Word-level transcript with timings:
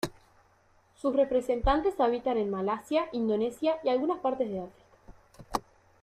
Sus 0.99 1.15
representantes 1.15 1.99
habitan 1.99 2.37
en 2.39 2.49
Malasia, 2.49 3.05
Indonesia 3.11 3.75
y 3.83 3.89
algunas 3.89 4.17
partes 4.17 4.49
de 4.49 4.59
África. 4.59 4.89